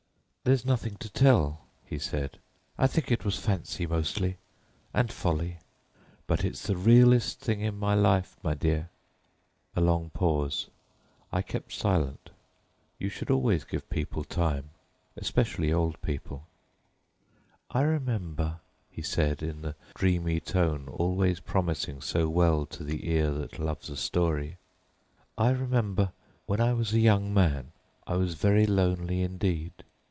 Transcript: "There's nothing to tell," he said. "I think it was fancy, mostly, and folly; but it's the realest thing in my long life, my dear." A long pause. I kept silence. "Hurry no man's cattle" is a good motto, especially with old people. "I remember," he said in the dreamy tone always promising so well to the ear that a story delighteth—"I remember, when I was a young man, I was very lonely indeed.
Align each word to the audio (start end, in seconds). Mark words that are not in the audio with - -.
"There's 0.43 0.65
nothing 0.65 0.95
to 0.97 1.09
tell," 1.09 1.61
he 1.85 1.99
said. 1.99 2.39
"I 2.75 2.87
think 2.87 3.11
it 3.11 3.23
was 3.23 3.37
fancy, 3.37 3.85
mostly, 3.85 4.37
and 4.91 5.11
folly; 5.13 5.59
but 6.25 6.43
it's 6.43 6.65
the 6.65 6.75
realest 6.75 7.39
thing 7.39 7.61
in 7.61 7.77
my 7.77 7.93
long 7.93 8.01
life, 8.03 8.37
my 8.41 8.55
dear." 8.55 8.89
A 9.75 9.81
long 9.81 10.09
pause. 10.09 10.67
I 11.31 11.43
kept 11.43 11.73
silence. 11.73 12.17
"Hurry 12.25 12.27
no 12.27 12.33
man's 12.99 13.13
cattle" 13.13 13.49
is 13.51 13.63
a 13.63 13.65
good 13.67 13.83
motto, 14.15 14.63
especially 15.15 15.67
with 15.67 15.75
old 15.75 16.01
people. 16.01 16.47
"I 17.69 17.81
remember," 17.83 18.61
he 18.89 19.03
said 19.03 19.43
in 19.43 19.61
the 19.61 19.75
dreamy 19.93 20.39
tone 20.39 20.89
always 20.89 21.39
promising 21.39 22.01
so 22.01 22.27
well 22.27 22.65
to 22.65 22.83
the 22.83 23.07
ear 23.11 23.29
that 23.29 23.59
a 23.59 23.95
story 23.95 24.57
delighteth—"I 25.37 25.51
remember, 25.61 26.11
when 26.47 26.59
I 26.59 26.73
was 26.73 26.93
a 26.93 26.99
young 26.99 27.31
man, 27.31 27.73
I 28.07 28.15
was 28.15 28.33
very 28.33 28.65
lonely 28.65 29.21
indeed. 29.21 29.71